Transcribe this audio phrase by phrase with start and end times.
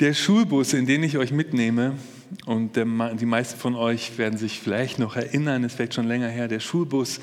[0.00, 1.98] Der Schulbus, in den ich euch mitnehme,
[2.46, 2.86] und der,
[3.16, 6.60] die meisten von euch werden sich vielleicht noch erinnern, es vielleicht schon länger her, der
[6.60, 7.20] Schulbus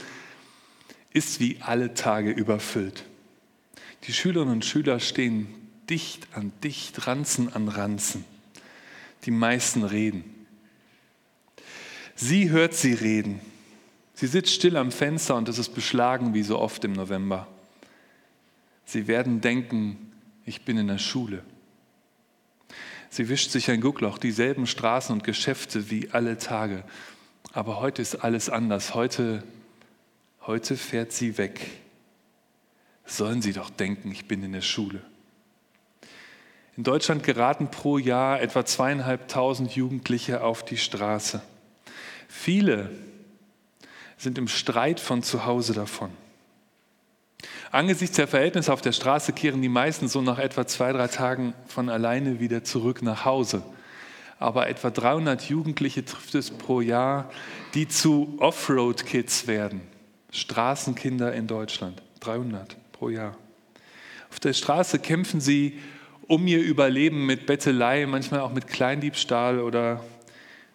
[1.12, 3.04] ist wie alle Tage überfüllt.
[4.04, 5.48] Die Schülerinnen und Schüler stehen
[5.90, 8.26] dicht an dicht, Ranzen an Ranzen.
[9.24, 10.24] Die meisten reden.
[12.14, 13.40] Sie hört sie reden.
[14.14, 17.48] Sie sitzt still am Fenster und es ist beschlagen wie so oft im November.
[18.86, 20.12] Sie werden denken,
[20.46, 21.44] ich bin in der Schule.
[23.10, 26.84] Sie wischt sich ein Guckloch, dieselben Straßen und Geschäfte wie alle Tage.
[27.54, 28.94] Aber heute ist alles anders.
[28.94, 29.44] Heute,
[30.42, 31.70] heute fährt sie weg.
[33.06, 35.02] Sollen Sie doch denken, ich bin in der Schule.
[36.76, 41.42] In Deutschland geraten pro Jahr etwa zweieinhalbtausend Jugendliche auf die Straße.
[42.28, 42.92] Viele
[44.18, 46.12] sind im Streit von zu Hause davon.
[47.72, 51.54] Angesichts der Verhältnisse auf der Straße kehren die meisten so nach etwa zwei, drei Tagen
[51.68, 53.64] von alleine wieder zurück nach Hause.
[54.40, 57.30] Aber etwa 300 Jugendliche trifft es pro Jahr,
[57.74, 59.82] die zu Offroad-Kids werden.
[60.32, 62.02] Straßenkinder in Deutschland.
[62.20, 63.36] 300 pro Jahr.
[64.30, 65.80] Auf der Straße kämpfen sie
[66.28, 70.04] um ihr Überleben mit Bettelei, manchmal auch mit Kleindiebstahl oder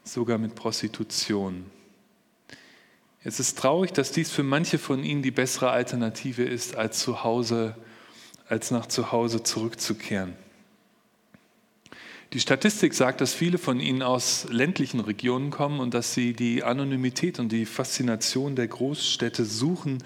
[0.03, 1.67] sogar mit Prostitution.
[3.25, 7.23] Es ist traurig, dass dies für manche von ihnen die bessere Alternative ist, als zu
[7.23, 7.77] Hause,
[8.49, 10.35] als nach zu Hause zurückzukehren.
[12.33, 16.65] Die Statistik sagt, dass viele von ihnen aus ländlichen Regionen kommen und dass sie die
[16.65, 20.03] Anonymität und die Faszination der Großstädte suchen,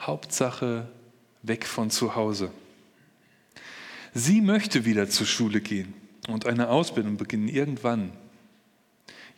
[0.00, 0.88] Hauptsache
[1.42, 2.50] weg von zu Hause.
[4.12, 5.94] Sie möchte wieder zur Schule gehen
[6.26, 8.12] und eine Ausbildung beginnen, irgendwann.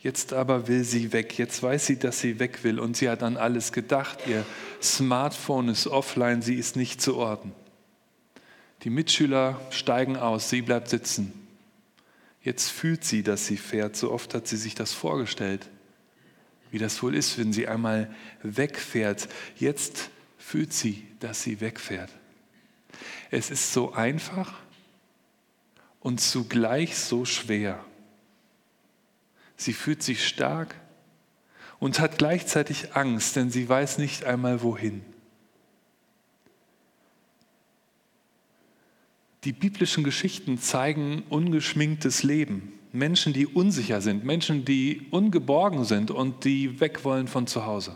[0.01, 1.37] Jetzt aber will sie weg.
[1.37, 4.19] Jetzt weiß sie, dass sie weg will und sie hat an alles gedacht.
[4.27, 4.43] Ihr
[4.81, 7.53] Smartphone ist offline, sie ist nicht zu orten.
[8.81, 11.33] Die Mitschüler steigen aus, sie bleibt sitzen.
[12.41, 13.95] Jetzt fühlt sie, dass sie fährt.
[13.95, 15.69] So oft hat sie sich das vorgestellt,
[16.71, 18.11] wie das wohl ist, wenn sie einmal
[18.41, 19.29] wegfährt.
[19.55, 20.09] Jetzt
[20.39, 22.09] fühlt sie, dass sie wegfährt.
[23.29, 24.51] Es ist so einfach
[25.99, 27.85] und zugleich so schwer.
[29.61, 30.73] Sie fühlt sich stark
[31.77, 35.03] und hat gleichzeitig Angst, denn sie weiß nicht einmal wohin.
[39.43, 42.73] Die biblischen Geschichten zeigen ungeschminktes Leben.
[42.91, 47.95] Menschen, die unsicher sind, Menschen, die ungeborgen sind und die weg wollen von zu Hause.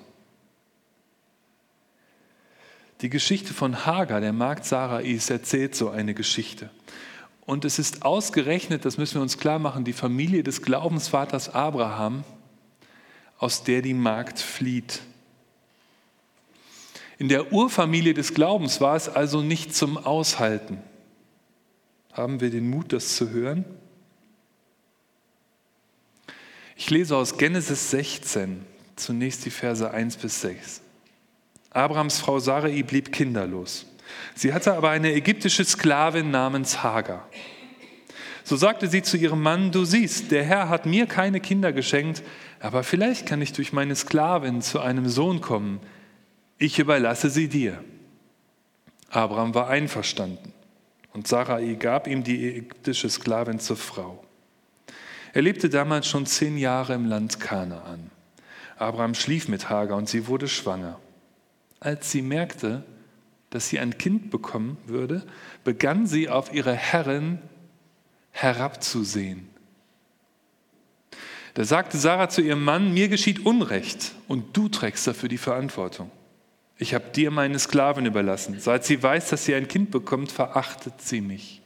[3.02, 6.70] Die Geschichte von Hagar, der Magd Sarais, erzählt so eine Geschichte.
[7.46, 12.24] Und es ist ausgerechnet, das müssen wir uns klar machen, die Familie des Glaubensvaters Abraham,
[13.38, 15.02] aus der die Magd flieht.
[17.18, 20.80] In der Urfamilie des Glaubens war es also nicht zum Aushalten.
[22.12, 23.64] Haben wir den Mut, das zu hören?
[26.76, 30.82] Ich lese aus Genesis 16 zunächst die Verse 1 bis 6.
[31.70, 33.86] Abrahams Frau Sarai blieb kinderlos.
[34.34, 37.28] Sie hatte aber eine ägyptische Sklavin namens Hagar.
[38.44, 42.22] So sagte sie zu ihrem Mann, du siehst, der Herr hat mir keine Kinder geschenkt,
[42.59, 45.80] aber vielleicht kann ich durch meine Sklavin zu einem Sohn kommen.
[46.58, 47.84] Ich überlasse sie dir.
[49.09, 50.53] Abraham war einverstanden
[51.14, 54.24] und Sarai gab ihm die ägyptische Sklavin zur Frau.
[55.34, 58.12] Er lebte damals schon zehn Jahre im Land Kanaan.
[58.78, 61.00] Abraham schlief mit Hagar und sie wurde schwanger.
[61.80, 62.84] Als sie merkte,
[63.56, 65.26] dass sie ein Kind bekommen würde,
[65.64, 67.40] begann sie auf ihre Herrin
[68.32, 69.48] herabzusehen.
[71.54, 76.12] Da sagte Sarah zu ihrem Mann, mir geschieht Unrecht und du trägst dafür die Verantwortung.
[76.78, 78.60] Ich habe dir meine Sklavin überlassen.
[78.60, 81.62] Seit sie weiß, dass sie ein Kind bekommt, verachtet sie mich.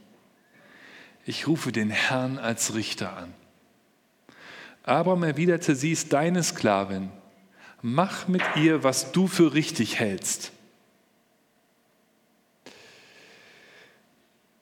[1.26, 3.34] Ich rufe den Herrn als Richter an.
[4.84, 7.10] Abraham erwiderte, sie ist deine Sklavin.
[7.82, 10.52] Mach mit ihr, was du für richtig hältst.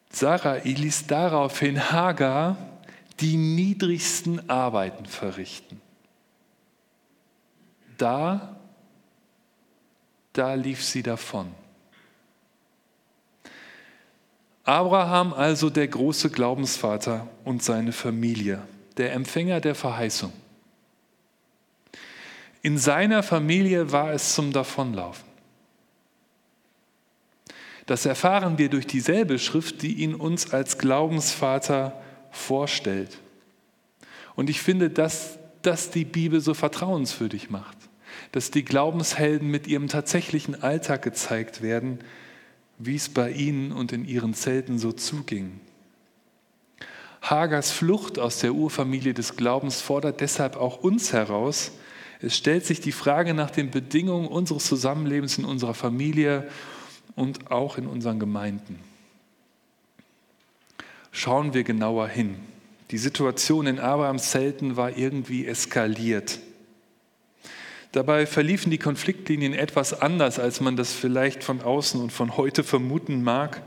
[0.10, 2.58] Sarai ließ daraufhin Hagar
[3.20, 5.82] die niedrigsten Arbeiten verrichten.
[7.98, 8.56] Da,
[10.34, 11.52] da lief sie davon.
[14.64, 18.62] Abraham also der große Glaubensvater und seine Familie,
[18.98, 20.34] der Empfänger der Verheißung.
[22.62, 25.27] In seiner Familie war es zum Davonlaufen.
[27.88, 32.00] Das erfahren wir durch dieselbe Schrift, die ihn uns als Glaubensvater
[32.32, 33.18] vorstellt.
[34.36, 37.78] Und ich finde, dass das die Bibel so vertrauenswürdig macht,
[38.34, 42.00] dass die Glaubenshelden mit ihrem tatsächlichen Alltag gezeigt werden,
[42.78, 45.60] wie es bei ihnen und in ihren Zelten so zuging.
[47.22, 51.72] Hagers Flucht aus der Urfamilie des Glaubens fordert deshalb auch uns heraus.
[52.20, 56.48] Es stellt sich die Frage nach den Bedingungen unseres Zusammenlebens in unserer Familie
[57.18, 58.80] und auch in unseren Gemeinden.
[61.12, 62.36] Schauen wir genauer hin.
[62.92, 66.40] Die Situation in Abrahams Zelten war irgendwie eskaliert.
[67.92, 72.64] Dabei verliefen die Konfliktlinien etwas anders, als man das vielleicht von außen und von heute
[72.64, 73.64] vermuten mag.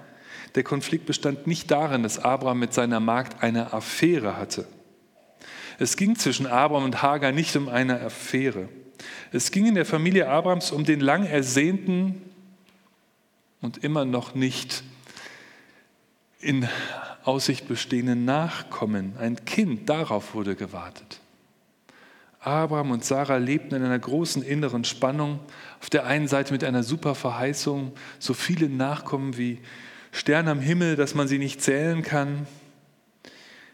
[0.55, 4.67] Der Konflikt bestand nicht darin, dass Abraham mit seiner Magd eine Affäre hatte.
[5.81, 8.69] Es ging zwischen Abraham und Hagar nicht um eine Affäre.
[9.33, 12.23] Es ging in der Familie Abrahams um den lang ersehnten
[13.61, 14.83] und immer noch nicht
[16.41, 16.69] in
[17.25, 19.15] Aussicht bestehenden Nachkommen.
[19.19, 21.21] Ein Kind, darauf wurde gewartet.
[22.41, 25.41] Abraham und Sarah lebten in einer großen inneren Spannung.
[25.81, 29.59] Auf der einen Seite mit einer super Verheißung, so viele Nachkommen wie
[30.13, 32.47] Sterne am Himmel, dass man sie nicht zählen kann,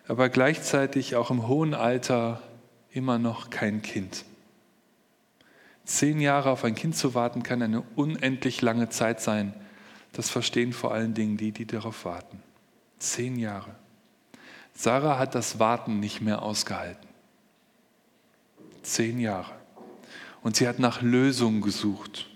[0.09, 2.43] aber gleichzeitig auch im hohen Alter
[2.91, 4.25] immer noch kein Kind.
[5.85, 9.55] Zehn Jahre auf ein Kind zu warten, kann eine unendlich lange Zeit sein.
[10.17, 12.43] Das verstehen vor allen Dingen die, die darauf warten.
[12.99, 13.75] Zehn Jahre.
[14.73, 17.07] Sarah hat das Warten nicht mehr ausgehalten.
[18.83, 19.53] Zehn Jahre.
[20.43, 22.31] Und sie hat nach Lösungen gesucht.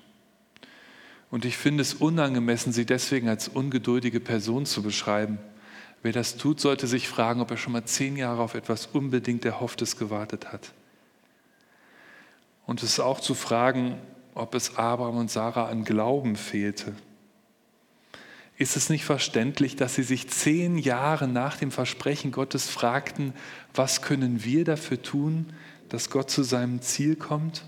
[1.30, 5.38] Und ich finde es unangemessen, sie deswegen als ungeduldige Person zu beschreiben.
[6.02, 9.46] Wer das tut, sollte sich fragen, ob er schon mal zehn Jahre auf etwas unbedingt
[9.46, 10.74] Erhofftes gewartet hat.
[12.66, 13.96] Und es ist auch zu fragen,
[14.34, 16.94] ob es Abraham und Sarah an Glauben fehlte.
[18.60, 23.32] Ist es nicht verständlich, dass sie sich zehn Jahre nach dem Versprechen Gottes fragten,
[23.72, 25.46] was können wir dafür tun,
[25.88, 27.64] dass Gott zu seinem Ziel kommt?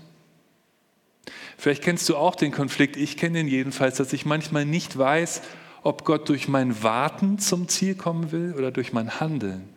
[1.57, 5.41] Vielleicht kennst du auch den Konflikt, ich kenne ihn jedenfalls, dass ich manchmal nicht weiß,
[5.81, 9.67] ob Gott durch mein Warten zum Ziel kommen will oder durch mein Handeln.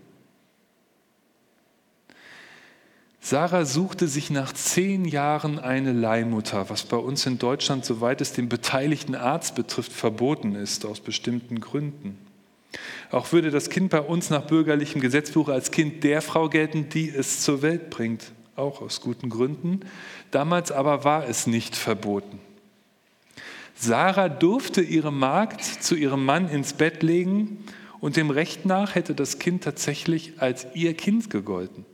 [3.29, 8.33] Sarah suchte sich nach zehn Jahren eine Leihmutter, was bei uns in Deutschland, soweit es
[8.33, 12.19] den beteiligten Arzt betrifft, verboten ist, aus bestimmten Gründen.
[13.11, 17.09] Auch würde das Kind bei uns nach bürgerlichem Gesetzbuch als Kind der Frau gelten, die
[17.11, 19.81] es zur Welt bringt, auch aus guten Gründen.
[20.31, 22.39] Damals aber war es nicht verboten.
[23.75, 27.65] Sarah durfte ihre Magd zu ihrem Mann ins Bett legen
[27.99, 31.87] und dem Recht nach hätte das Kind tatsächlich als ihr Kind gegolten.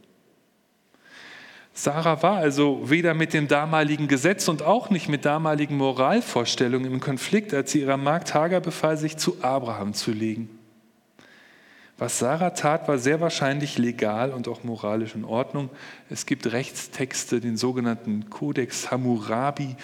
[1.75, 7.01] Sarah war also weder mit dem damaligen Gesetz und auch nicht mit damaligen Moralvorstellungen im
[7.01, 10.51] Konflikt, als sie ihrer Magd Hagar befahl, sich zu Abraham zu legen.
[11.97, 15.71] Was Sarah tat, war sehr wahrscheinlich legal und auch moralisch in Ordnung.
[16.11, 19.77] Es gibt Rechtstexte, den sogenannten Codex Hammurabi,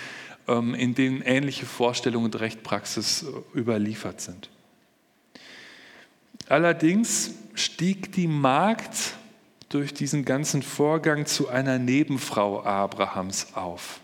[0.48, 4.50] ähm, in denen ähnliche Vorstellungen und Rechtpraxis äh, überliefert sind.
[6.48, 9.14] Allerdings stieg die Magd
[9.68, 14.00] durch diesen ganzen Vorgang zu einer Nebenfrau Abrahams auf.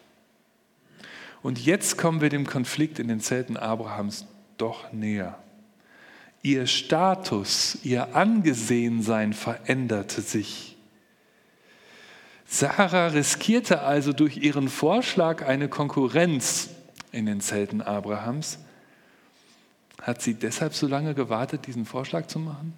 [1.42, 4.26] Und jetzt kommen wir dem Konflikt in den Zelten Abrahams
[4.56, 5.38] doch näher.
[6.42, 10.76] Ihr Status, ihr Angesehensein veränderte sich.
[12.46, 16.68] Sarah riskierte also durch ihren Vorschlag eine Konkurrenz
[17.12, 18.58] in den Zelten Abrahams.
[20.02, 22.74] Hat sie deshalb so lange gewartet, diesen Vorschlag zu machen?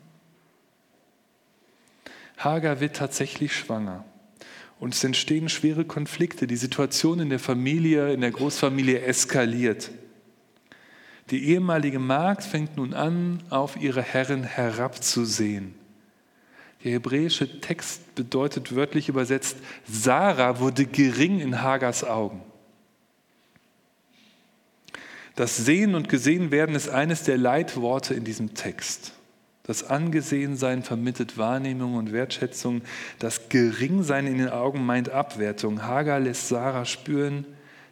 [2.36, 4.04] Hagar wird tatsächlich schwanger.
[4.78, 6.46] Und es entstehen schwere Konflikte.
[6.46, 9.90] Die Situation in der Familie, in der Großfamilie eskaliert.
[11.30, 15.74] Die ehemalige Magd fängt nun an, auf ihre Herrin herabzusehen.
[16.84, 19.56] Der hebräische Text bedeutet wörtlich übersetzt,
[19.88, 22.42] Sarah wurde gering in Hagars Augen.
[25.34, 29.15] Das Sehen und Gesehen werden ist eines der Leitworte in diesem Text.
[29.66, 32.82] Das Angesehensein vermittelt Wahrnehmung und Wertschätzung.
[33.18, 35.82] Das Geringsein in den Augen meint Abwertung.
[35.82, 37.44] Hagar lässt Sarah spüren,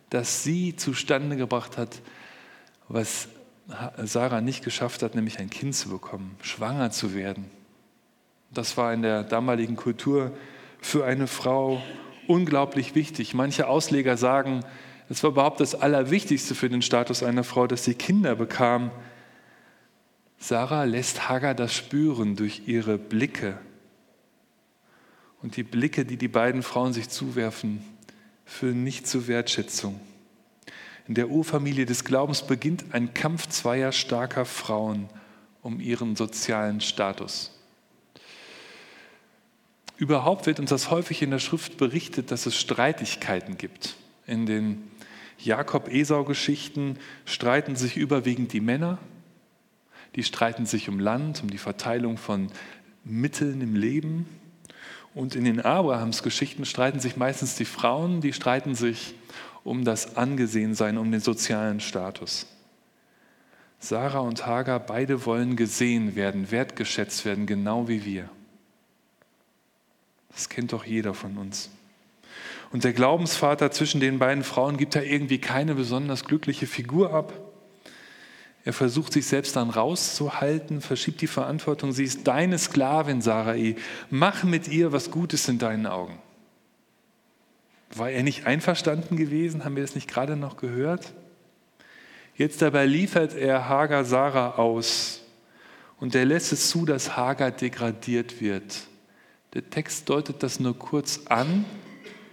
[0.09, 2.01] dass sie zustande gebracht hat,
[2.89, 3.27] was
[4.01, 7.51] Sarah nicht geschafft hat, nämlich ein Kind zu bekommen, schwanger zu werden.
[8.53, 10.31] Das war in der damaligen Kultur
[10.81, 11.83] für eine Frau
[12.29, 13.35] unglaublich wichtig.
[13.35, 14.61] Manche Ausleger sagen,
[15.09, 18.93] es war überhaupt das Allerwichtigste für den Status einer Frau, dass sie Kinder bekam.
[20.47, 23.59] Sarah lässt Hagar das spüren durch ihre Blicke.
[25.41, 27.83] Und die Blicke, die die beiden Frauen sich zuwerfen,
[28.45, 29.99] führen nicht zur Wertschätzung.
[31.09, 35.09] In der Urfamilie des Glaubens beginnt ein Kampf zweier starker Frauen
[35.63, 37.59] um ihren sozialen Status.
[39.97, 43.97] Überhaupt wird uns das häufig in der Schrift berichtet, dass es Streitigkeiten gibt.
[44.27, 44.91] In den
[45.39, 48.99] Jakob-Esau-Geschichten streiten sich überwiegend die Männer
[50.17, 52.49] die streiten sich um Land, um die Verteilung von
[53.05, 54.27] Mitteln im Leben.
[55.15, 59.15] Und in den Abrahams Geschichten streiten sich meistens die Frauen, die streiten sich
[59.63, 62.47] um das Angesehensein, um den sozialen Status.
[63.79, 68.31] Sarah und Hagar, beide wollen gesehen werden, wertgeschätzt werden, genau wie wir.
[70.33, 71.71] Das kennt doch jeder von uns.
[72.73, 77.44] Und der Glaubensvater zwischen den beiden Frauen gibt da irgendwie keine besonders glückliche Figur ab.
[78.65, 81.93] Er versucht sich selbst dann rauszuhalten, verschiebt die Verantwortung.
[81.93, 83.77] Sie ist deine Sklavin, Sarai.
[84.09, 86.19] Mach mit ihr was Gutes in deinen Augen.
[87.95, 89.65] War er nicht einverstanden gewesen?
[89.65, 91.13] Haben wir das nicht gerade noch gehört?
[92.37, 95.21] Jetzt dabei liefert er Hagar Sarah aus
[96.01, 98.89] und er lässt es zu, dass Hagar degradiert wird.
[99.53, 101.65] Der Text deutet das nur kurz an.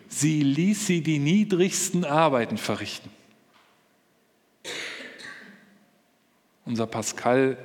[0.07, 3.11] Sie ließ sie die niedrigsten Arbeiten verrichten.
[6.65, 7.57] Unser Pascal,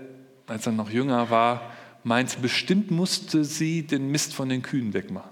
[0.47, 1.73] als er noch jünger war,
[2.05, 5.31] meint, bestimmt musste sie den Mist von den Kühen wegmachen.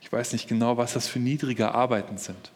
[0.00, 2.52] Ich weiß nicht genau, was das für niedrige Arbeiten sind.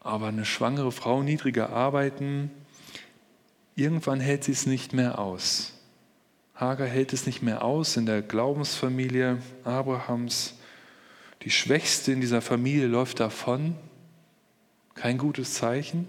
[0.00, 2.50] Aber eine schwangere Frau niedriger arbeiten,
[3.74, 5.72] irgendwann hält sie es nicht mehr aus.
[6.54, 10.54] Hagar hält es nicht mehr aus in der Glaubensfamilie Abrahams.
[11.42, 13.76] Die Schwächste in dieser Familie läuft davon.
[14.94, 16.08] Kein gutes Zeichen.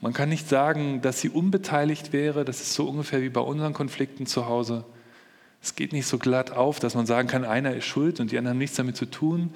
[0.00, 2.44] Man kann nicht sagen, dass sie unbeteiligt wäre.
[2.44, 4.84] Das ist so ungefähr wie bei unseren Konflikten zu Hause.
[5.62, 8.38] Es geht nicht so glatt auf, dass man sagen kann, einer ist schuld und die
[8.38, 9.52] anderen haben nichts damit zu tun.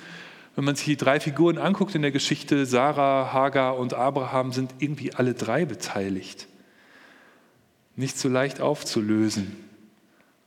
[0.57, 4.75] Wenn man sich die drei Figuren anguckt in der Geschichte, Sarah, Hagar und Abraham sind
[4.79, 6.49] irgendwie alle drei beteiligt.
[7.95, 9.57] Nicht so leicht aufzulösen.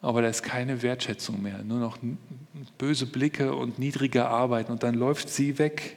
[0.02, 1.98] Aber da ist keine Wertschätzung mehr, nur noch
[2.78, 5.96] böse Blicke und niedrige Arbeiten und dann läuft sie weg.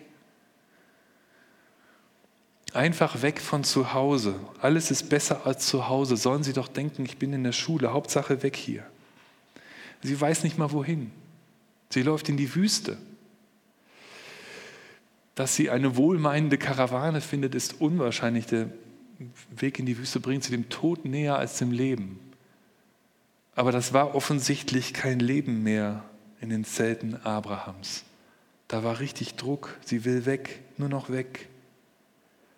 [2.73, 4.35] Einfach weg von zu Hause.
[4.61, 6.17] Alles ist besser als zu Hause.
[6.17, 7.93] Sollen Sie doch denken, ich bin in der Schule.
[7.93, 8.85] Hauptsache weg hier.
[10.03, 11.11] Sie weiß nicht mal wohin.
[11.91, 12.99] Sie läuft in die Wüste.
[15.35, 18.47] Dass sie eine wohlmeinende Karawane findet, ist unwahrscheinlich.
[18.47, 18.71] Der
[19.51, 22.19] Weg in die Wüste bringt sie dem Tod näher als dem Leben.
[23.55, 26.05] Aber das war offensichtlich kein Leben mehr
[26.41, 28.05] in den Zelten Abrahams.
[28.69, 29.77] Da war richtig Druck.
[29.85, 31.49] Sie will weg, nur noch weg.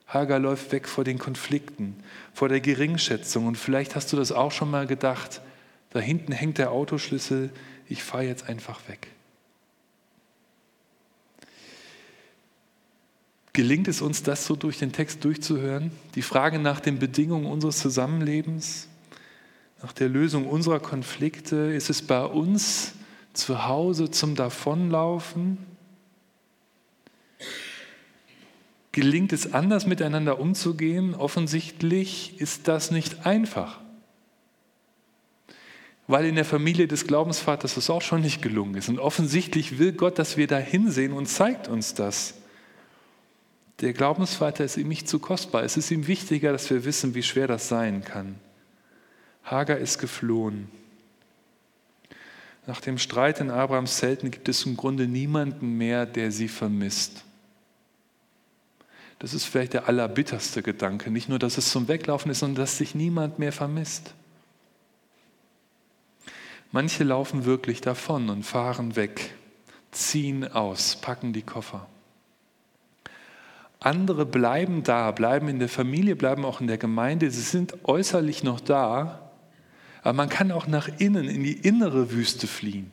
[0.08, 1.94] Hagar läuft weg vor den Konflikten,
[2.32, 3.46] vor der Geringschätzung.
[3.46, 5.42] Und vielleicht hast du das auch schon mal gedacht.
[5.90, 7.50] Da hinten hängt der Autoschlüssel,
[7.88, 9.08] ich fahre jetzt einfach weg.
[13.52, 15.90] Gelingt es uns, das so durch den Text durchzuhören?
[16.14, 18.88] Die Frage nach den Bedingungen unseres Zusammenlebens,
[19.82, 22.92] nach der Lösung unserer Konflikte, ist es bei uns
[23.32, 25.58] zu Hause zum Davonlaufen?
[28.98, 31.14] Gelingt es anders miteinander umzugehen?
[31.14, 33.78] Offensichtlich ist das nicht einfach.
[36.08, 38.88] Weil in der Familie des Glaubensvaters das auch schon nicht gelungen ist.
[38.88, 42.34] Und offensichtlich will Gott, dass wir da hinsehen und zeigt uns das.
[43.82, 45.62] Der Glaubensvater ist ihm nicht zu kostbar.
[45.62, 48.34] Es ist ihm wichtiger, dass wir wissen, wie schwer das sein kann.
[49.44, 50.68] Hagar ist geflohen.
[52.66, 57.22] Nach dem Streit in Abrahams Zelten gibt es im Grunde niemanden mehr, der sie vermisst.
[59.18, 61.10] Das ist vielleicht der allerbitterste Gedanke.
[61.10, 64.14] Nicht nur, dass es zum Weglaufen ist, sondern dass sich niemand mehr vermisst.
[66.70, 69.34] Manche laufen wirklich davon und fahren weg,
[69.90, 71.86] ziehen aus, packen die Koffer.
[73.80, 77.30] Andere bleiben da, bleiben in der Familie, bleiben auch in der Gemeinde.
[77.30, 79.30] Sie sind äußerlich noch da,
[80.02, 82.92] aber man kann auch nach innen, in die innere Wüste fliehen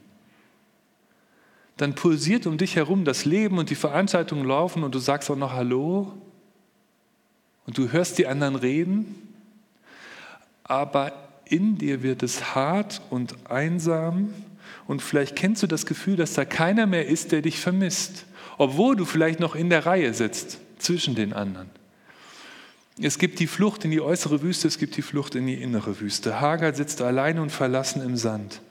[1.78, 5.36] dann pulsiert um dich herum das Leben und die Veranstaltungen laufen und du sagst auch
[5.36, 6.14] noch Hallo
[7.66, 9.34] und du hörst die anderen reden,
[10.64, 11.12] aber
[11.46, 14.34] in dir wird es hart und einsam
[14.88, 18.26] und vielleicht kennst du das Gefühl, dass da keiner mehr ist, der dich vermisst,
[18.58, 21.70] obwohl du vielleicht noch in der Reihe sitzt zwischen den anderen.
[23.02, 26.00] Es gibt die Flucht in die äußere Wüste, es gibt die Flucht in die innere
[26.00, 26.40] Wüste.
[26.40, 28.62] Hagar sitzt allein und verlassen im Sand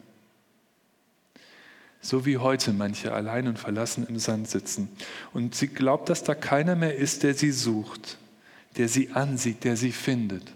[2.04, 4.90] so wie heute manche allein und verlassen im Sand sitzen.
[5.32, 8.18] Und sie glaubt, dass da keiner mehr ist, der sie sucht,
[8.76, 10.52] der sie ansieht, der sie findet.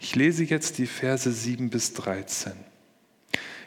[0.00, 2.52] Ich lese jetzt die Verse 7 bis 13.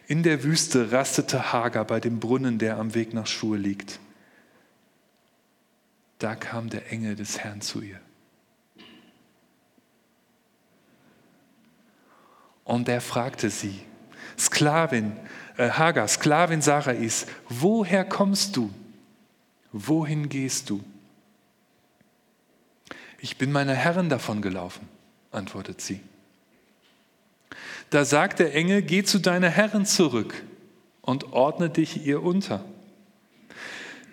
[0.08, 4.00] In der Wüste rastete Hagar bei dem Brunnen, der am Weg nach Schur liegt.
[6.20, 8.00] Da kam der Engel des Herrn zu ihr.
[12.64, 13.82] Und er fragte sie,
[14.38, 15.18] Sklavin,
[15.60, 18.72] Hagar, Sklavin Sarais, woher kommst du?
[19.74, 20.82] Wohin gehst du?
[23.20, 24.88] Ich bin meiner Herrin davon gelaufen,
[25.32, 26.00] antwortet sie.
[27.90, 30.42] Da sagt der Engel, geh zu deiner Herrin zurück
[31.02, 32.64] und ordne dich ihr unter.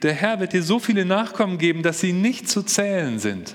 [0.02, 3.54] Der Herr wird dir so viele Nachkommen geben, dass sie nicht zu zählen sind.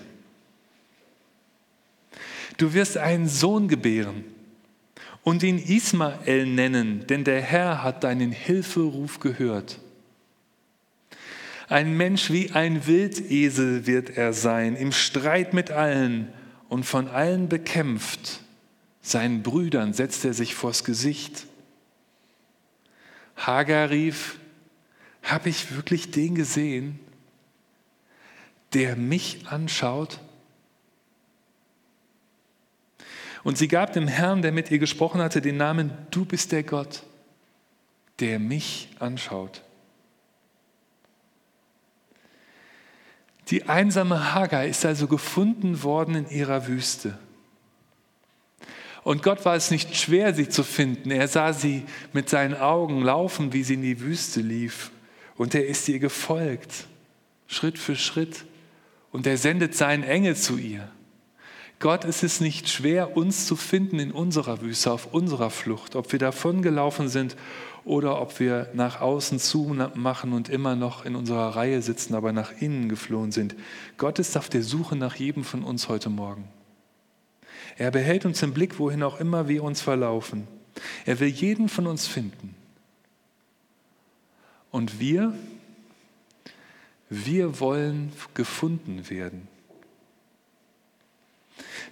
[2.57, 4.31] Du wirst einen Sohn gebären
[5.24, 9.80] und ihn Ismael nennen, denn der Herr hat deinen Hilferuf gehört.
[11.70, 16.28] Ein Mensch wie ein Wildesel wird er sein, im Streit mit allen
[16.68, 18.42] und von allen bekämpft.
[19.01, 21.46] Seinen Brüdern setzt er sich vors Gesicht.
[23.38, 24.38] Hagar rief,
[25.24, 27.00] habe ich wirklich den gesehen,
[28.74, 30.20] der mich anschaut?
[33.43, 36.63] Und sie gab dem Herrn, der mit ihr gesprochen hatte, den Namen, du bist der
[36.63, 37.03] Gott,
[38.19, 39.63] der mich anschaut.
[43.50, 47.17] Die einsame Hagar ist also gefunden worden in ihrer Wüste.
[49.03, 51.10] Und Gott war es nicht schwer, sie zu finden.
[51.10, 51.83] Er sah sie
[52.13, 54.91] mit seinen Augen laufen, wie sie in die Wüste lief.
[55.36, 56.86] Und er ist ihr gefolgt,
[57.48, 58.45] Schritt für Schritt.
[59.12, 60.88] Und er sendet seinen Engel zu ihr.
[61.82, 66.12] Gott ist es nicht schwer, uns zu finden in unserer Wüste, auf unserer Flucht, ob
[66.12, 67.36] wir davongelaufen sind
[67.86, 72.34] oder ob wir nach außen zu machen und immer noch in unserer Reihe sitzen, aber
[72.34, 73.56] nach innen geflohen sind.
[73.98, 76.44] Gott ist auf der Suche nach jedem von uns heute Morgen.
[77.80, 80.48] Er behält uns im Blick, wohin auch immer wir uns verlaufen.
[81.08, 82.54] Er will jeden von uns finden.
[84.70, 85.34] Und wir,
[87.10, 89.48] wir wollen gefunden werden.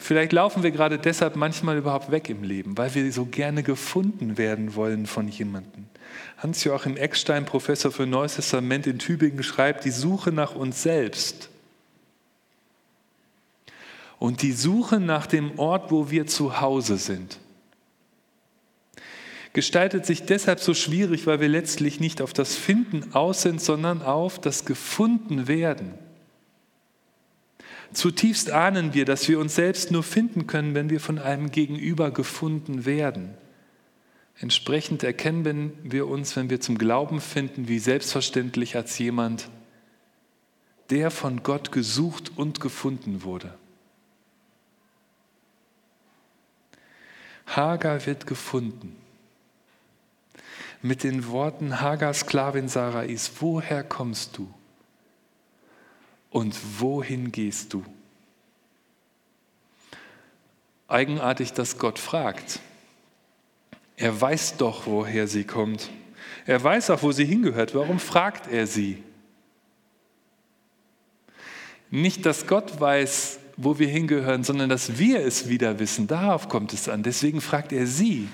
[0.02, 4.38] Vielleicht laufen wir gerade deshalb manchmal überhaupt weg im Leben, weil wir so gerne gefunden
[4.38, 5.86] werden wollen von jemandem.
[6.38, 11.50] Hans-Joachim Eckstein, Professor für Neues Testament in Tübingen, schreibt, die Suche nach uns selbst
[14.20, 17.38] und die Suche nach dem Ort, wo wir zu Hause sind,
[19.52, 24.02] gestaltet sich deshalb so schwierig, weil wir letztlich nicht auf das Finden aus sind, sondern
[24.02, 25.94] auf das Gefunden werden.
[27.94, 32.12] Zutiefst ahnen wir, dass wir uns selbst nur finden können, wenn wir von einem Gegenüber
[32.12, 33.34] gefunden werden.
[34.40, 39.50] Entsprechend erkennen wir uns, wenn wir zum Glauben finden, wie selbstverständlich als jemand,
[40.90, 43.54] der von Gott gesucht und gefunden wurde.
[47.48, 48.96] Hagar wird gefunden.
[50.82, 54.54] Mit den Worten Hagar, Sklavin Sarais, woher kommst du?
[56.30, 57.84] Und wohin gehst du?
[60.88, 62.60] Eigenartig, dass Gott fragt.
[63.96, 65.90] Er weiß doch, woher sie kommt.
[66.46, 67.76] Er weiß auch, wo sie hingehört.
[67.76, 69.04] Warum fragt er sie?
[71.92, 76.08] Nicht, dass Gott weiß, wo wir hingehören, sondern dass wir es wieder wissen.
[76.08, 77.04] Darauf kommt es an.
[77.04, 78.28] Deswegen fragt er sie,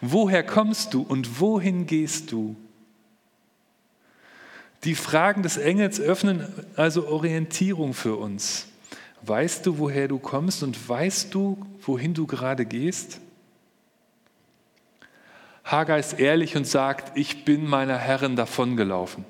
[0.00, 2.56] woher kommst du und wohin gehst du?
[4.84, 8.66] Die Fragen des Engels öffnen also Orientierung für uns.
[9.22, 13.20] Weißt du, woher du kommst und weißt du, wohin du gerade gehst?
[15.64, 19.24] Hagar ist ehrlich und sagt, ich bin meiner Herrin davongelaufen.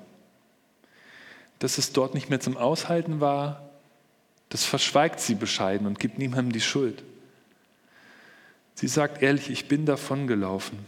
[1.57, 3.69] Dass es dort nicht mehr zum Aushalten war,
[4.49, 7.03] das verschweigt sie bescheiden und gibt niemandem die Schuld.
[8.75, 10.79] Sie sagt ehrlich, ich bin davongelaufen.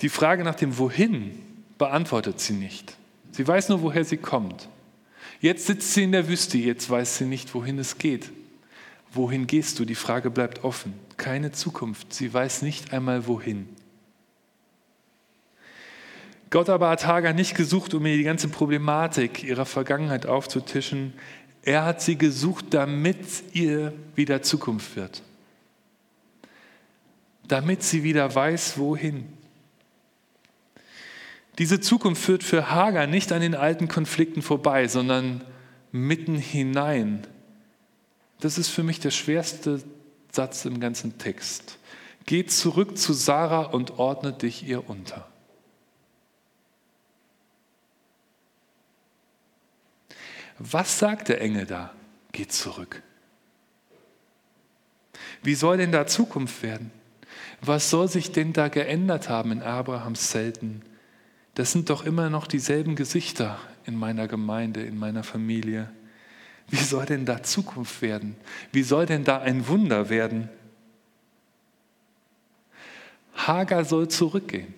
[0.00, 1.47] Die Frage nach dem Wohin
[1.78, 2.96] beantwortet sie nicht.
[3.32, 4.68] Sie weiß nur, woher sie kommt.
[5.40, 8.30] Jetzt sitzt sie in der Wüste, jetzt weiß sie nicht, wohin es geht.
[9.12, 9.84] Wohin gehst du?
[9.84, 10.94] Die Frage bleibt offen.
[11.16, 12.12] Keine Zukunft.
[12.12, 13.68] Sie weiß nicht einmal wohin.
[16.50, 21.12] Gott aber hat Hagar nicht gesucht, um ihr die ganze Problematik ihrer Vergangenheit aufzutischen.
[21.62, 23.18] Er hat sie gesucht, damit
[23.52, 25.22] ihr wieder Zukunft wird.
[27.46, 29.26] Damit sie wieder weiß, wohin.
[31.58, 35.44] Diese Zukunft führt für Hagar nicht an den alten Konflikten vorbei, sondern
[35.90, 37.26] mitten hinein.
[38.40, 39.82] Das ist für mich der schwerste
[40.30, 41.78] Satz im ganzen Text.
[42.26, 45.26] Geh zurück zu Sarah und ordne dich ihr unter.
[50.58, 51.92] Was sagt der Engel da?
[52.32, 53.02] Geh zurück.
[55.42, 56.90] Wie soll denn da Zukunft werden?
[57.60, 60.82] Was soll sich denn da geändert haben in Abrahams Zelten?
[61.58, 65.90] Das sind doch immer noch dieselben Gesichter in meiner Gemeinde, in meiner Familie.
[66.68, 68.36] Wie soll denn da Zukunft werden?
[68.70, 70.48] Wie soll denn da ein Wunder werden?
[73.34, 74.72] Hagar soll zurückgehen.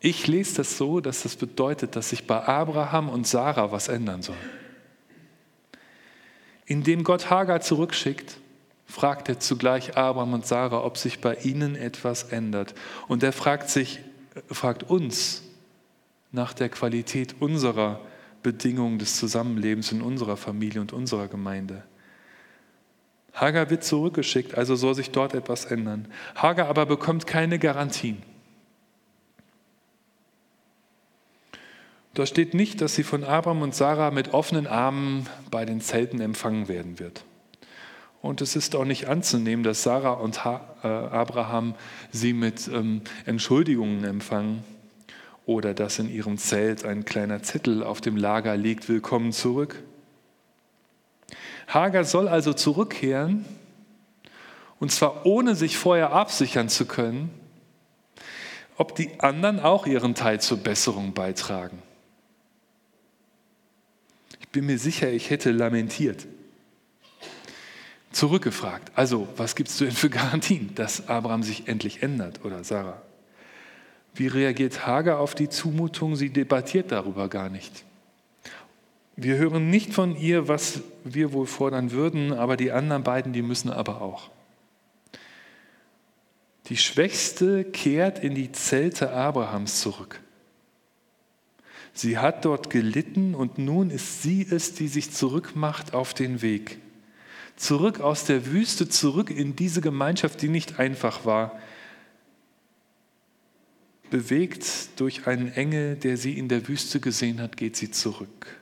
[0.00, 4.22] Ich lese das so, dass das bedeutet, dass sich bei Abraham und Sarah was ändern
[4.22, 4.34] soll.
[6.66, 8.36] Indem Gott Hagar zurückschickt,
[8.90, 12.74] fragt er zugleich Abraham und Sarah, ob sich bei ihnen etwas ändert.
[13.08, 14.00] Und er fragt sich,
[14.50, 15.42] fragt uns
[16.32, 18.00] nach der Qualität unserer
[18.42, 21.84] Bedingungen des Zusammenlebens in unserer Familie und unserer Gemeinde.
[23.32, 26.08] Hagar wird zurückgeschickt, also soll sich dort etwas ändern.
[26.34, 28.22] Hagar aber bekommt keine Garantien.
[32.14, 36.20] Da steht nicht, dass sie von Abraham und Sarah mit offenen Armen bei den Zelten
[36.20, 37.24] empfangen werden wird.
[38.22, 41.74] Und es ist auch nicht anzunehmen, dass Sarah und äh, Abraham
[42.12, 44.62] sie mit ähm, Entschuldigungen empfangen
[45.46, 49.82] oder dass in ihrem Zelt ein kleiner Zettel auf dem Lager liegt, willkommen zurück.
[51.66, 53.44] Hagar soll also zurückkehren,
[54.80, 57.30] und zwar ohne sich vorher absichern zu können,
[58.76, 61.82] ob die anderen auch ihren Teil zur Besserung beitragen.
[64.40, 66.26] Ich bin mir sicher, ich hätte lamentiert.
[68.12, 73.00] Zurückgefragt, also was gibst du denn für Garantien, dass Abraham sich endlich ändert oder Sarah?
[74.14, 76.16] Wie reagiert Hagar auf die Zumutung?
[76.16, 77.84] Sie debattiert darüber gar nicht.
[79.14, 83.42] Wir hören nicht von ihr, was wir wohl fordern würden, aber die anderen beiden, die
[83.42, 84.30] müssen aber auch.
[86.66, 90.20] Die Schwächste kehrt in die Zelte Abrahams zurück.
[91.92, 96.78] Sie hat dort gelitten und nun ist sie es, die sich zurückmacht auf den Weg.
[97.60, 101.60] Zurück aus der Wüste, zurück in diese Gemeinschaft, die nicht einfach war.
[104.08, 108.58] Bewegt durch einen Engel, der sie in der Wüste gesehen hat, geht sie zurück.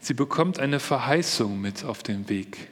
[0.00, 2.68] Sie bekommt eine Verheißung mit auf den Weg.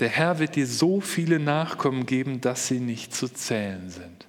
[0.00, 4.26] Der Herr wird dir so viele Nachkommen geben, dass sie nicht zu zählen sind.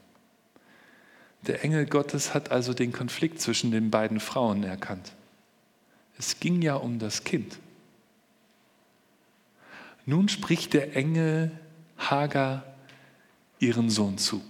[1.48, 5.12] Der Engel Gottes hat also den Konflikt zwischen den beiden Frauen erkannt.
[6.20, 7.58] Es ging ja um das Kind.
[10.06, 11.52] Nun spricht der Engel
[11.98, 12.64] Hagar
[13.60, 14.42] ihren Sohn zu.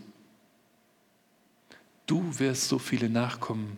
[2.07, 3.77] Du wirst so viele Nachkommen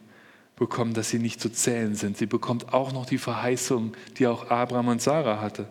[0.56, 2.17] bekommen, dass sie nicht zu zählen sind.
[2.17, 5.67] Sie bekommt auch noch die Verheißung, die auch Abraham und Sarah hatte,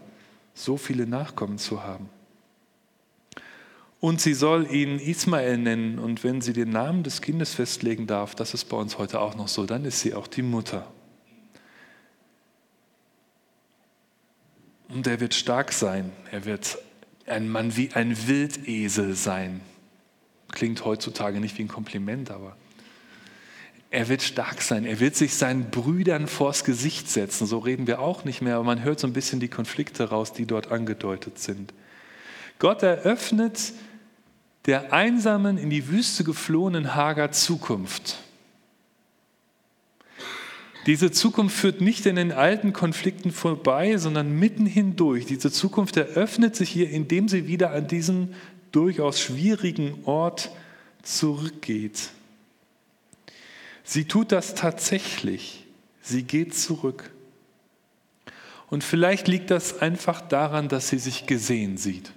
[0.53, 2.11] so viele Nachkommen zu haben.
[3.99, 5.99] Und sie soll ihn Ismael nennen.
[5.99, 9.37] Und wenn sie den Namen des Kindes festlegen darf, das ist bei uns heute auch
[9.37, 10.87] noch so, dann ist sie auch die Mutter.
[14.93, 16.13] Und er wird stark sein.
[16.31, 16.79] Er wird
[17.27, 19.61] ein Mann wie ein Wildesel sein.
[20.51, 22.57] Klingt heutzutage nicht wie ein Kompliment, aber
[23.91, 24.85] er wird stark sein.
[24.85, 27.47] Er wird sich seinen Brüdern vors Gesicht setzen.
[27.47, 30.33] So reden wir auch nicht mehr, aber man hört so ein bisschen die Konflikte raus,
[30.33, 31.73] die dort angedeutet sind.
[32.59, 33.73] Gott eröffnet
[34.67, 38.19] der einsamen, in die Wüste geflohenen Hager Zukunft.
[40.87, 45.27] Diese Zukunft führt nicht in den alten Konflikten vorbei, sondern mitten hindurch.
[45.27, 48.35] Diese Zukunft eröffnet sich hier, indem sie wieder an diesen
[48.73, 50.51] durchaus schwierigen Ort
[51.03, 52.11] zurückgeht.
[53.85, 55.67] Sie tut das tatsächlich.
[56.01, 57.11] Sie geht zurück.
[58.69, 62.13] Und vielleicht liegt das einfach daran, dass sie sich gesehen sieht.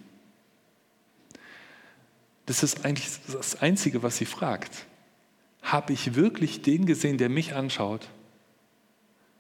[2.45, 4.86] Das ist eigentlich das Einzige, was sie fragt.
[5.63, 8.08] Habe ich wirklich den gesehen, der mich anschaut?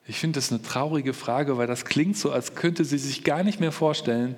[0.05, 3.43] Ich finde das eine traurige Frage, weil das klingt so, als könnte sie sich gar
[3.43, 4.35] nicht mehr vorstellen,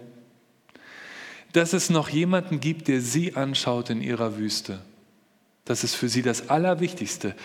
[1.53, 4.81] dass es noch jemanden gibt, der sie anschaut in ihrer Wüste.
[5.63, 7.35] Das ist für sie das Allerwichtigste.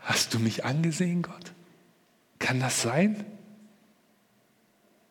[0.00, 1.52] Hast du mich angesehen, Gott?
[2.38, 3.24] Kann das sein?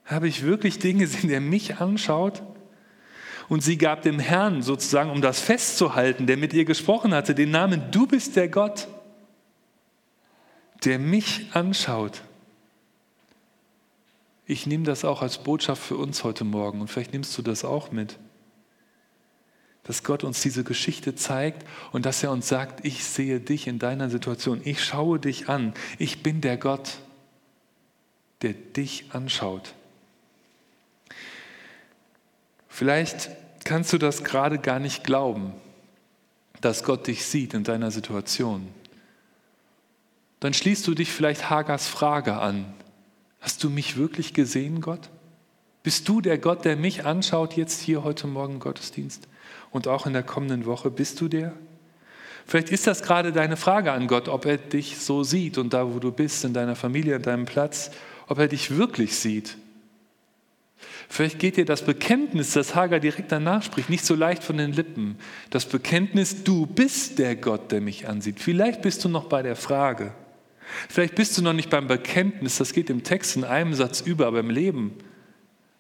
[0.05, 2.43] Habe ich wirklich den gesehen, der mich anschaut?
[3.49, 7.51] Und sie gab dem Herrn sozusagen, um das festzuhalten, der mit ihr gesprochen hatte, den
[7.51, 8.87] Namen, du bist der Gott,
[10.85, 12.21] der mich anschaut.
[14.45, 17.63] Ich nehme das auch als Botschaft für uns heute Morgen und vielleicht nimmst du das
[17.63, 18.17] auch mit
[19.83, 23.79] dass Gott uns diese Geschichte zeigt und dass er uns sagt, ich sehe dich in
[23.79, 26.99] deiner Situation, ich schaue dich an, ich bin der Gott,
[28.41, 29.73] der dich anschaut.
[32.69, 33.29] Vielleicht
[33.65, 35.53] kannst du das gerade gar nicht glauben,
[36.61, 38.69] dass Gott dich sieht in deiner Situation.
[40.39, 42.73] Dann schließt du dich vielleicht Hagers Frage an.
[43.43, 45.11] Hast du mich wirklich gesehen, Gott?
[45.83, 49.27] Bist du der Gott, der mich anschaut jetzt hier heute Morgen im Gottesdienst?
[49.73, 50.89] und auch in der kommenden Woche.
[50.89, 51.51] Bist du der?
[52.45, 55.93] Vielleicht ist das gerade deine Frage an Gott, ob er dich so sieht und da,
[55.93, 57.91] wo du bist, in deiner Familie, an deinem Platz,
[58.27, 59.57] ob er dich wirklich sieht.
[61.09, 64.73] Vielleicht geht dir das Bekenntnis, das Hagar direkt danach spricht, nicht so leicht von den
[64.73, 65.17] Lippen.
[65.49, 68.39] Das Bekenntnis, du bist der Gott, der mich ansieht.
[68.39, 70.11] Vielleicht bist du noch bei der Frage.
[70.89, 74.27] Vielleicht bist du noch nicht beim Bekenntnis, das geht im Text in einem Satz über,
[74.27, 74.97] aber im Leben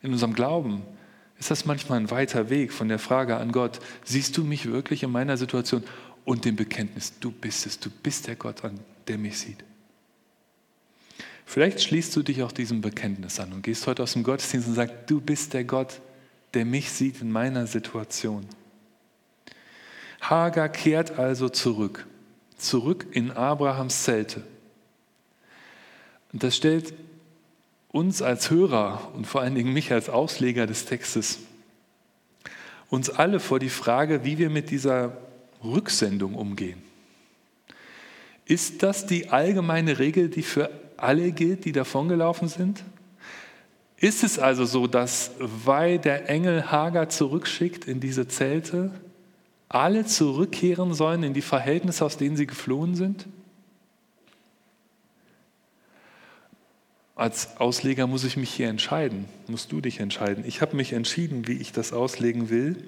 [0.01, 0.83] in unserem Glauben
[1.39, 5.03] ist das manchmal ein weiter Weg von der Frage an Gott, siehst du mich wirklich
[5.03, 5.83] in meiner Situation
[6.25, 8.61] und dem Bekenntnis, du bist es, du bist der Gott,
[9.07, 9.63] der mich sieht.
[11.45, 14.75] Vielleicht schließt du dich auch diesem Bekenntnis an und gehst heute aus dem Gottesdienst und
[14.75, 15.99] sagst, du bist der Gott,
[16.53, 18.45] der mich sieht in meiner Situation.
[20.21, 22.07] Hagar kehrt also zurück,
[22.57, 24.43] zurück in Abrahams Zelte.
[26.33, 26.93] Und das stellt
[27.89, 31.39] uns als Hörer und vor allen Dingen mich als Ausleger des Textes,
[32.89, 35.17] uns alle vor die Frage, wie wir mit dieser
[35.63, 36.81] Rücksendung umgehen.
[38.45, 42.83] Ist das die allgemeine Regel, die für alle gilt, die davongelaufen sind?
[43.97, 48.91] Ist es also so, dass, weil der Engel Hagar zurückschickt in diese Zelte,
[49.69, 53.27] alle zurückkehren sollen in die Verhältnisse, aus denen sie geflohen sind?
[57.15, 60.43] Als Ausleger muss ich mich hier entscheiden, musst du dich entscheiden.
[60.47, 62.87] Ich habe mich entschieden, wie ich das auslegen will.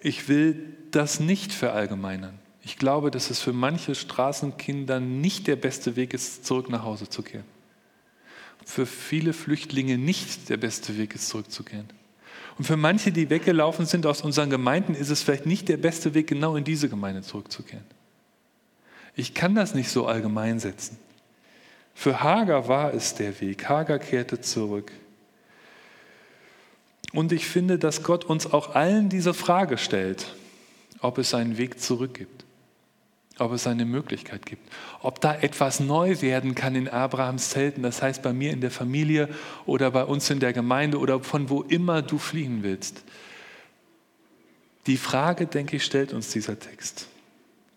[0.00, 2.38] Ich will das nicht verallgemeinern.
[2.62, 7.10] Ich glaube, dass es für manche Straßenkinder nicht der beste Weg ist, zurück nach Hause
[7.10, 7.44] zu kehren.
[8.64, 11.88] Für viele Flüchtlinge nicht der beste Weg ist, zurückzukehren.
[12.56, 16.14] Und für manche, die weggelaufen sind aus unseren Gemeinden, ist es vielleicht nicht der beste
[16.14, 17.84] Weg, genau in diese Gemeinde zurückzukehren.
[19.14, 20.96] Ich kann das nicht so allgemein setzen.
[21.94, 23.68] Für Hagar war es der Weg.
[23.68, 24.92] Hagar kehrte zurück.
[27.12, 30.34] Und ich finde, dass Gott uns auch allen diese Frage stellt,
[31.00, 32.44] ob es einen Weg zurück gibt
[33.38, 38.00] ob es eine Möglichkeit gibt, ob da etwas neu werden kann in Abrahams Zelten, das
[38.00, 39.28] heißt bei mir in der Familie
[39.66, 43.02] oder bei uns in der Gemeinde oder von wo immer du fliehen willst.
[44.86, 47.08] Die Frage, denke ich, stellt uns dieser Text.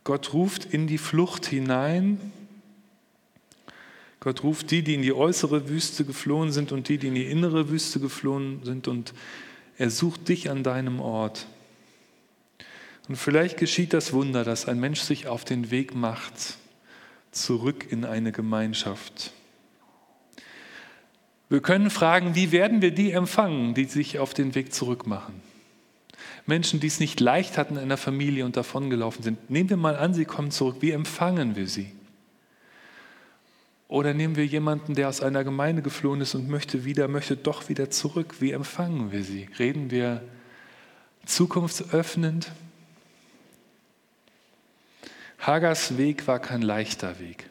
[0.03, 2.19] Gott ruft in die Flucht hinein.
[4.19, 7.25] Gott ruft die, die in die äußere Wüste geflohen sind und die, die in die
[7.25, 9.13] innere Wüste geflohen sind und
[9.77, 11.45] er sucht dich an deinem Ort.
[13.07, 16.57] Und vielleicht geschieht das Wunder, dass ein Mensch sich auf den Weg macht,
[17.31, 19.31] zurück in eine Gemeinschaft.
[21.49, 25.41] Wir können fragen, wie werden wir die empfangen, die sich auf den Weg zurück machen?
[26.45, 29.49] Menschen, die es nicht leicht hatten in der Familie und davongelaufen sind.
[29.49, 30.77] Nehmen wir mal an, sie kommen zurück.
[30.79, 31.91] Wie empfangen wir sie?
[33.87, 37.69] Oder nehmen wir jemanden, der aus einer Gemeinde geflohen ist und möchte wieder, möchte doch
[37.69, 38.35] wieder zurück?
[38.41, 39.47] Wie empfangen wir sie?
[39.57, 40.21] Reden wir
[41.25, 42.51] zukunftsöffnend?
[45.39, 47.49] Hagers Weg war kein leichter Weg.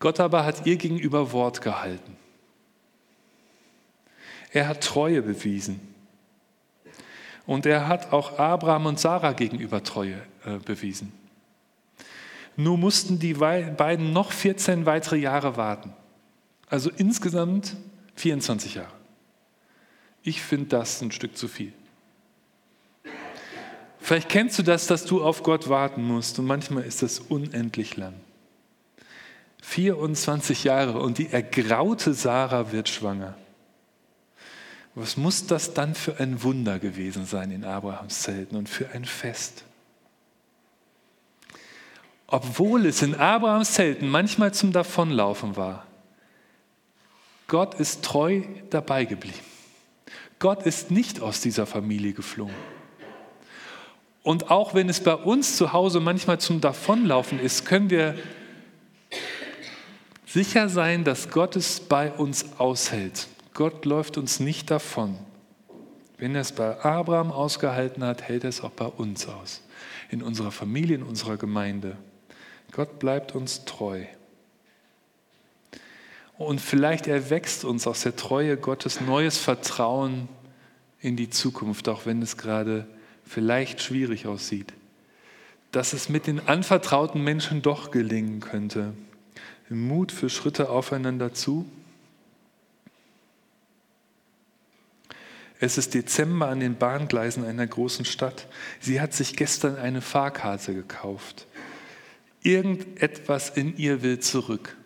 [0.00, 2.16] Gott aber hat ihr gegenüber Wort gehalten.
[4.52, 5.94] Er hat Treue bewiesen.
[7.46, 11.12] Und er hat auch Abraham und Sarah gegenüber Treue äh, bewiesen.
[12.56, 15.92] Nur mussten die beiden noch 14 weitere Jahre warten.
[16.68, 17.76] Also insgesamt
[18.16, 18.92] 24 Jahre.
[20.22, 21.72] Ich finde das ein Stück zu viel.
[24.00, 27.96] Vielleicht kennst du das, dass du auf Gott warten musst und manchmal ist das unendlich
[27.96, 28.14] lang.
[29.62, 33.34] 24 Jahre und die ergraute Sarah wird schwanger.
[34.94, 39.06] Was muss das dann für ein Wunder gewesen sein in Abrahams Zelten und für ein
[39.06, 39.64] Fest?
[42.26, 45.86] Obwohl es in Abrahams Zelten manchmal zum Davonlaufen war,
[47.46, 49.38] Gott ist treu dabei geblieben.
[50.38, 52.54] Gott ist nicht aus dieser Familie geflohen.
[54.22, 58.16] Und auch wenn es bei uns zu Hause manchmal zum Davonlaufen ist, können wir
[60.26, 63.28] sicher sein, dass Gott es bei uns aushält.
[63.52, 65.16] Gott läuft uns nicht davon.
[66.16, 69.62] Wenn er es bei Abraham ausgehalten hat, hält er es auch bei uns aus.
[70.10, 71.96] In unserer Familie, in unserer Gemeinde.
[72.74, 74.04] Gott bleibt uns treu.
[76.36, 80.28] Und vielleicht erwächst uns aus der Treue Gottes neues Vertrauen
[81.00, 82.88] in die Zukunft, auch wenn es gerade
[83.24, 84.72] vielleicht schwierig aussieht,
[85.70, 88.94] dass es mit den anvertrauten Menschen doch gelingen könnte.
[89.68, 91.66] Mut für Schritte aufeinander zu.
[95.60, 98.48] Es ist Dezember an den Bahngleisen einer großen Stadt.
[98.80, 101.46] Sie hat sich gestern eine Fahrkarte gekauft.
[102.44, 104.76] Irgendetwas in ihr will zurück.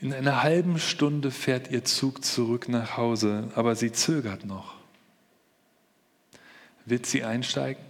[0.00, 4.76] In einer halben Stunde fährt ihr Zug zurück nach Hause, aber sie zögert noch.
[6.84, 7.87] Wird sie einsteigen?